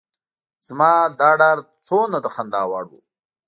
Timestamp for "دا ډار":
1.19-1.57